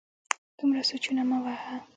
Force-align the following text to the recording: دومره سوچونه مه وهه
دومره 0.57 0.81
سوچونه 0.89 1.23
مه 1.29 1.37
وهه 1.43 1.75